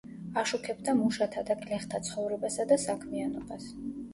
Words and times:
აშუქებდა 0.43 0.95
მუშათა 1.01 1.43
და 1.49 1.57
გლეხთა 1.65 2.01
ცხოვრებასა 2.09 2.67
და 2.73 2.81
საქმიანობას. 2.89 3.71